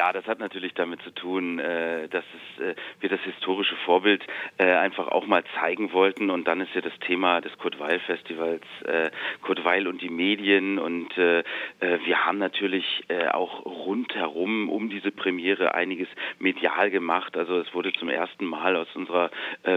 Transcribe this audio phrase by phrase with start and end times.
[0.00, 4.24] Ja, das hat natürlich damit zu tun, äh, dass es, äh, wir das historische Vorbild
[4.56, 6.30] äh, einfach auch mal zeigen wollten.
[6.30, 8.62] Und dann ist ja das Thema des Kurt Weil Festivals
[9.42, 10.78] Kurt Weil und die Medien.
[10.78, 16.08] Und wir haben natürlich auch rundherum um diese Premiere einiges
[16.38, 17.36] medial gemacht.
[17.36, 19.30] Also es wurde zum ersten Mal aus unserer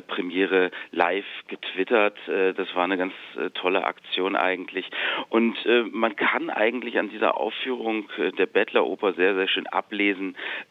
[0.08, 2.18] Premiere live getwittert.
[2.28, 3.14] Das war eine ganz
[3.56, 4.90] tolle Aktion eigentlich.
[5.30, 5.58] Und
[5.92, 10.13] man kann eigentlich an dieser Aufführung der Bettleroper sehr, sehr schön ablesen,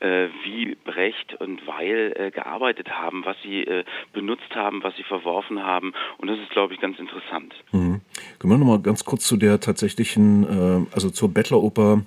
[0.00, 5.02] äh, wie Brecht und Weil äh, gearbeitet haben, was sie äh, benutzt haben, was sie
[5.02, 5.92] verworfen haben.
[6.18, 7.54] Und das ist, glaube ich, ganz interessant.
[7.72, 8.00] Mhm.
[8.38, 12.02] Können wir noch mal ganz kurz zu der tatsächlichen, äh, also zur Bettleroper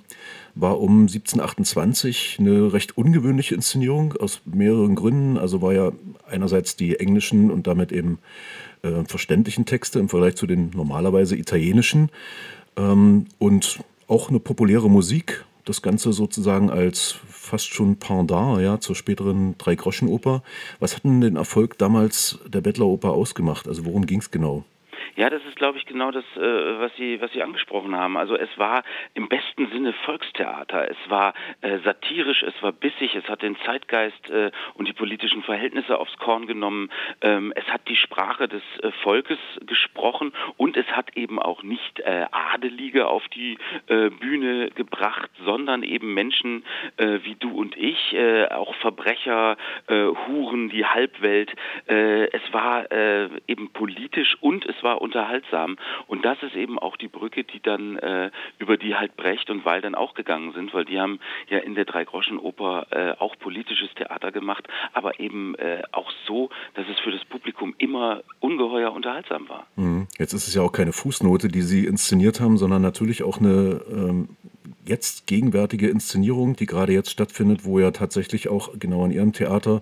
[0.54, 5.36] war um 1728 eine recht ungewöhnliche Inszenierung aus mehreren Gründen.
[5.36, 5.92] Also war ja
[6.28, 8.18] einerseits die englischen und damit eben
[8.82, 12.10] äh, verständlichen Texte im Vergleich zu den normalerweise italienischen
[12.76, 15.44] ähm, und auch eine populäre Musik.
[15.66, 20.42] Das Ganze sozusagen als fast schon Pendant ja, zur späteren Dreigroschenoper.
[20.78, 23.66] Was hat denn den Erfolg damals der Bettleroper ausgemacht?
[23.66, 24.64] Also worum ging es genau?
[25.14, 28.16] Ja, das ist, glaube ich, genau das, äh, was Sie, was Sie angesprochen haben.
[28.16, 28.82] Also es war
[29.14, 30.90] im besten Sinne Volkstheater.
[30.90, 35.42] Es war äh, satirisch, es war bissig, es hat den Zeitgeist äh, und die politischen
[35.42, 36.90] Verhältnisse aufs Korn genommen.
[37.20, 42.00] Ähm, es hat die Sprache des äh, Volkes gesprochen und es hat eben auch nicht
[42.00, 46.64] äh, Adelige auf die äh, Bühne gebracht, sondern eben Menschen
[46.98, 48.16] wie du und ich,
[48.50, 49.56] auch Verbrecher,
[49.88, 51.52] Huren, die Halbwelt.
[51.86, 52.90] es war
[53.46, 55.76] eben politisch und es war unterhaltsam.
[56.06, 59.64] Und das ist eben auch die Brücke, die dann äh, über die halt Brecht und
[59.64, 63.92] Weil dann auch gegangen sind, weil die haben ja in der Dreigroschenoper äh, auch politisches
[63.94, 69.48] Theater gemacht, aber eben äh, auch so, dass es für das Publikum immer ungeheuer unterhaltsam
[69.48, 69.66] war.
[69.76, 70.06] Mhm.
[70.18, 73.80] Jetzt ist es ja auch keine Fußnote, die Sie inszeniert haben, sondern natürlich auch eine
[73.90, 74.28] ähm,
[74.84, 79.80] jetzt gegenwärtige Inszenierung, die gerade jetzt stattfindet, wo ja tatsächlich auch genau in Ihrem Theater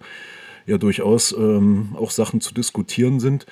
[0.67, 3.47] ja durchaus ähm, auch Sachen zu diskutieren sind.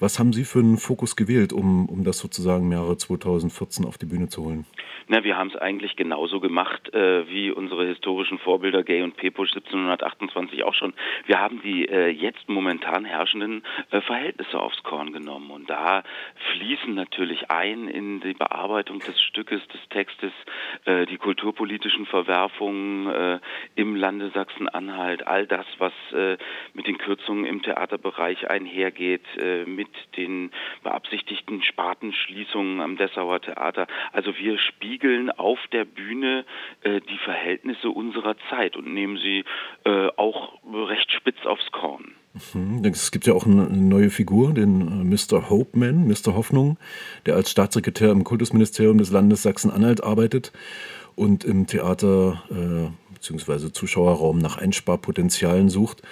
[0.00, 3.98] Was haben Sie für einen Fokus gewählt, um, um das sozusagen im Jahre 2014 auf
[3.98, 4.64] die Bühne zu holen?
[5.10, 9.48] Na, wir haben es eigentlich genauso gemacht äh, wie unsere historischen Vorbilder Gay und Pepusch
[9.54, 10.92] 1728 auch schon.
[11.24, 16.02] Wir haben die äh, jetzt momentan herrschenden äh, Verhältnisse aufs Korn genommen und da
[16.52, 20.32] fließen natürlich ein in die Bearbeitung des Stückes, des Textes,
[20.84, 23.40] äh, die kulturpolitischen Verwerfungen äh,
[23.76, 26.36] im Lande Sachsen-Anhalt, all das, was äh,
[26.74, 29.24] mit den Kürzungen im Theaterbereich einhergeht,
[29.66, 30.50] mit mit den
[30.82, 33.86] beabsichtigten Spartenschließungen am Dessauer Theater.
[34.12, 36.44] Also wir spiegeln auf der Bühne
[36.82, 39.44] äh, die Verhältnisse unserer Zeit und nehmen sie
[39.84, 42.12] äh, auch recht spitz aufs Korn.
[42.54, 42.84] Mhm.
[42.84, 45.48] Es gibt ja auch eine neue Figur, den äh, Mr.
[45.50, 46.34] Hopeman, Mr.
[46.34, 46.78] Hoffnung,
[47.26, 50.52] der als Staatssekretär im Kultusministerium des Landes Sachsen-Anhalt arbeitet
[51.16, 53.72] und im Theater äh, bzw.
[53.72, 56.02] Zuschauerraum nach Einsparpotenzialen sucht.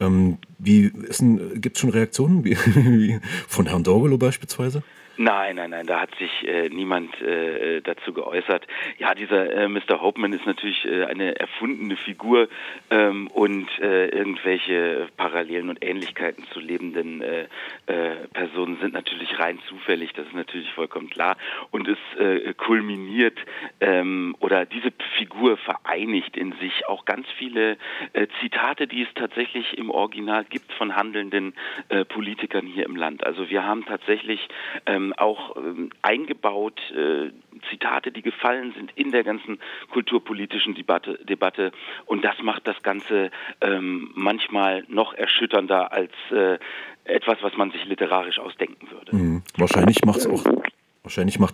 [0.00, 4.82] ähm, wie gibt es schon Reaktionen wie, wie von Herrn Dorgelo beispielsweise?
[5.18, 8.66] Nein, nein, nein, da hat sich äh, niemand äh, dazu geäußert.
[8.98, 10.02] Ja, dieser äh, Mr.
[10.02, 12.48] Hopeman ist natürlich äh, eine erfundene Figur
[12.90, 17.46] ähm, und äh, irgendwelche Parallelen und Ähnlichkeiten zu lebenden äh,
[17.86, 21.38] äh, Personen sind natürlich rein zufällig, das ist natürlich vollkommen klar.
[21.70, 23.38] Und es äh, kulminiert
[23.80, 27.78] ähm, oder diese Figur vereinigt in sich auch ganz viele
[28.12, 31.54] äh, Zitate, die es tatsächlich im Original gibt von handelnden
[31.88, 33.24] äh, Politikern hier im Land.
[33.24, 34.46] Also wir haben tatsächlich
[34.84, 37.30] ähm, ähm, auch ähm, eingebaut, äh,
[37.70, 39.58] Zitate, die gefallen sind in der ganzen
[39.90, 41.18] kulturpolitischen Debatte.
[41.24, 41.72] Debatte.
[42.06, 43.30] Und das macht das Ganze
[43.60, 46.58] ähm, manchmal noch erschütternder als äh,
[47.04, 49.16] etwas, was man sich literarisch ausdenken würde.
[49.16, 49.42] Mhm.
[49.56, 50.44] Wahrscheinlich macht es auch,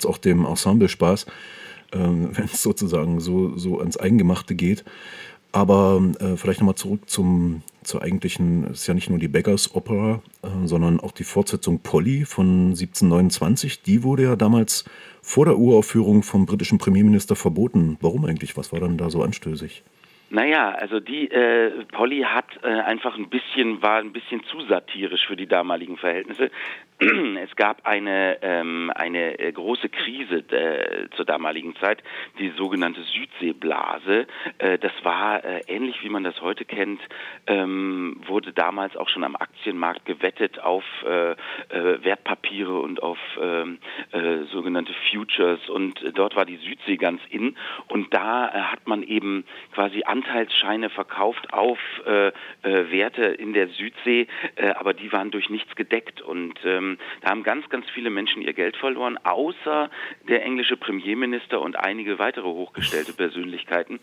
[0.06, 1.26] auch dem Ensemble Spaß,
[1.92, 4.84] ähm, wenn es sozusagen so, so ans Eingemachte geht.
[5.52, 10.22] Aber äh, vielleicht nochmal zurück zum, zur eigentlichen, ist ja nicht nur die Beggars Opera,
[10.42, 13.82] äh, sondern auch die Fortsetzung Polly von 1729.
[13.82, 14.84] Die wurde ja damals
[15.22, 17.98] vor der Uraufführung vom britischen Premierminister verboten.
[18.00, 18.56] Warum eigentlich?
[18.56, 19.82] Was war dann da so anstößig?
[20.32, 25.26] Naja, also die äh, Polly hat äh, einfach ein bisschen, war ein bisschen zu satirisch
[25.26, 26.50] für die damaligen Verhältnisse.
[27.42, 32.02] Es gab eine, ähm, eine äh, große Krise äh, zur damaligen Zeit,
[32.38, 34.26] die sogenannte Südseeblase.
[34.58, 37.00] Äh, das war äh, ähnlich wie man das heute kennt,
[37.46, 41.36] ähm, wurde damals auch schon am Aktienmarkt gewettet auf äh, äh,
[42.04, 43.78] Wertpapiere und auf ähm,
[44.12, 45.68] äh, sogenannte Futures.
[45.68, 47.56] Und dort war die Südsee ganz in.
[47.88, 49.44] Und da hat man eben
[49.74, 51.78] quasi Anteilsscheine verkauft auf
[52.62, 54.26] Werte in der Südsee,
[54.76, 56.20] aber die waren durch nichts gedeckt.
[56.20, 59.90] Und ähm, ähm, da haben ganz, ganz viele Menschen ihr Geld verloren, außer
[60.28, 64.00] der englische Premierminister und einige weitere hochgestellte Persönlichkeiten.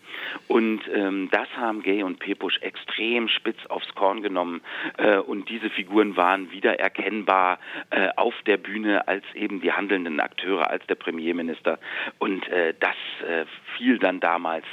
[0.48, 4.62] Und ähm, das haben Gay und Pepusch extrem spitz aufs Korn genommen.
[4.98, 7.60] Äh, und diese Figuren waren wieder erkennbar
[7.92, 11.80] äh, auf der Bühne als eben die handelnden Akteure, als der Premierminister.
[12.20, 12.96] Und äh, das
[13.28, 13.46] äh,
[13.78, 14.66] fiel dann damals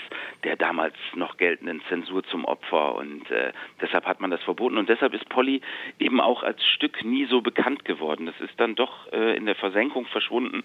[0.44, 2.94] der damals noch geltenden Zensur zum Opfer.
[2.94, 4.78] Und äh, deshalb hat man das verboten.
[4.78, 5.60] Und deshalb ist Polly
[5.98, 8.05] eben auch als Stück nie so bekannt geworden.
[8.14, 10.62] Das ist dann doch äh, in der Versenkung verschwunden.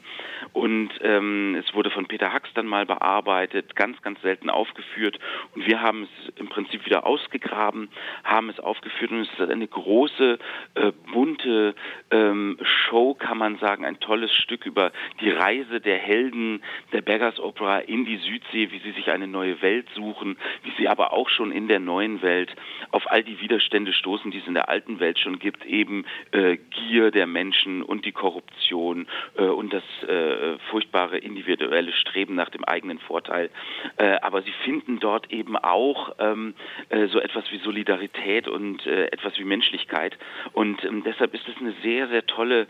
[0.53, 5.19] Und ähm, es wurde von Peter Hacks dann mal bearbeitet, ganz, ganz selten aufgeführt.
[5.55, 7.89] Und wir haben es im Prinzip wieder ausgegraben,
[8.23, 9.11] haben es aufgeführt.
[9.11, 10.37] Und es ist eine große,
[10.75, 11.75] äh, bunte
[12.11, 16.61] ähm, Show, kann man sagen, ein tolles Stück über die Reise der Helden
[16.93, 20.87] der Beggars Opera in die Südsee, wie sie sich eine neue Welt suchen, wie sie
[20.87, 22.53] aber auch schon in der neuen Welt
[22.91, 26.57] auf all die Widerstände stoßen, die es in der alten Welt schon gibt, eben äh,
[26.57, 29.07] Gier der Menschen und die Korruption
[29.37, 33.49] äh, und das äh, furchtbare individuelle Streben nach dem eigenen Vorteil.
[33.97, 36.53] Äh, aber sie finden dort eben auch ähm,
[36.89, 40.17] äh, so etwas wie Solidarität und äh, etwas wie Menschlichkeit.
[40.53, 42.67] Und ähm, deshalb ist es eine sehr, sehr tolle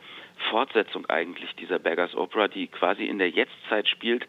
[0.50, 4.28] Fortsetzung eigentlich dieser Beggars Opera, die quasi in der Jetztzeit spielt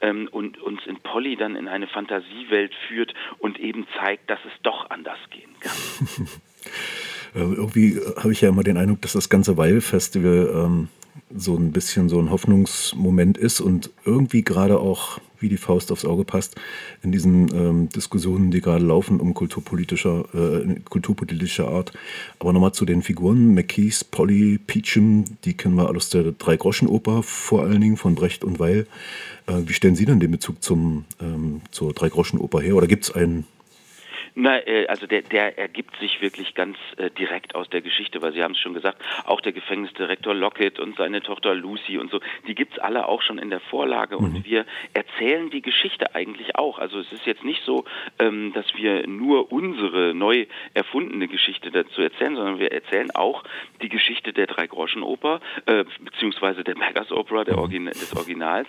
[0.00, 4.62] ähm, und uns in Polly dann in eine Fantasiewelt führt und eben zeigt, dass es
[4.62, 5.72] doch anders gehen kann.
[7.34, 10.88] Äh, irgendwie habe ich ja immer den Eindruck, dass das ganze Weil-Festival ähm,
[11.34, 16.04] so ein bisschen so ein Hoffnungsmoment ist und irgendwie gerade auch wie die Faust aufs
[16.04, 16.56] Auge passt
[17.02, 21.92] in diesen ähm, Diskussionen, die gerade laufen um kulturpolitischer, äh, kulturpolitischer Art.
[22.38, 23.54] Aber nochmal zu den Figuren.
[23.54, 28.58] McKees, Polly, Peachum, die kennen wir aus der Dreigroschenoper vor allen Dingen von Brecht und
[28.58, 28.86] Weil.
[29.46, 32.76] Äh, wie stellen Sie denn den Bezug zum, ähm, zur Dreigroschenoper her?
[32.76, 33.46] Oder gibt es einen
[34.40, 38.32] na, äh, also der, der ergibt sich wirklich ganz äh, direkt aus der Geschichte, weil
[38.32, 42.20] Sie haben es schon gesagt, auch der Gefängnisdirektor Lockett und seine Tochter Lucy und so,
[42.46, 44.24] die gibt's alle auch schon in der Vorlage mhm.
[44.24, 44.64] und wir
[44.94, 46.78] erzählen die Geschichte eigentlich auch.
[46.78, 47.84] Also es ist jetzt nicht so,
[48.18, 53.44] ähm, dass wir nur unsere neu erfundene Geschichte dazu erzählen, sondern wir erzählen auch
[53.82, 57.60] die Geschichte der Drei-Groschen-Oper, äh, beziehungsweise der Megas Opera, der mhm.
[57.60, 58.68] Origin des Originals.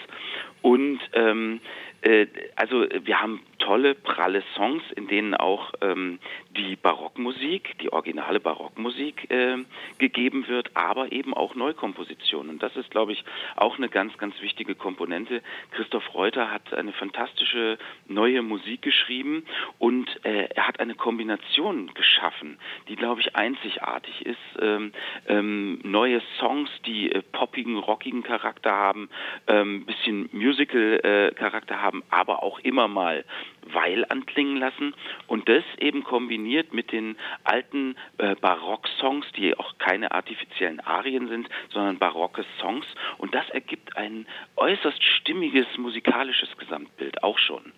[0.61, 1.61] Und ähm,
[2.01, 6.19] äh, also wir haben tolle, pralle Songs, in denen auch ähm,
[6.57, 9.57] die Barockmusik, die originale Barockmusik äh,
[9.97, 12.51] gegeben wird, aber eben auch Neukompositionen.
[12.51, 13.23] Und das ist, glaube ich,
[13.55, 15.41] auch eine ganz, ganz wichtige Komponente.
[15.71, 17.77] Christoph Reuter hat eine fantastische
[18.07, 19.45] neue Musik geschrieben
[19.79, 22.57] und äh, er hat eine Kombination geschaffen,
[22.87, 24.37] die, glaube ich, einzigartig ist.
[24.59, 24.91] Ähm,
[25.27, 29.09] ähm, neue Songs, die äh, poppigen, rockigen Charakter haben,
[29.47, 33.23] ähm, bisschen Musical-Charakter äh, haben, aber auch immer mal
[33.65, 34.93] weil anklingen lassen
[35.27, 41.49] und das eben kombiniert mit den alten äh, Barock-Songs, die auch keine artifiziellen Arien sind,
[41.69, 42.85] sondern barocke Songs
[43.17, 44.25] und das ergibt ein
[44.55, 47.73] äußerst stimmiges musikalisches Gesamtbild auch schon.